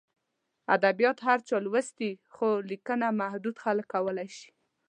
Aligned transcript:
ادبیات 0.75 1.17
هر 1.27 1.39
چا 1.47 1.55
لوستي، 1.65 2.11
خو 2.33 2.47
لیکنه 2.69 3.07
محدود 3.21 3.55
خلک 3.63 3.85
کولای 3.93 4.29
شي. 4.37 4.49